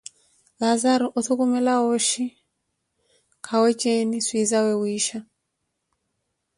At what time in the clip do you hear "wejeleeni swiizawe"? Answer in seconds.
3.61-4.73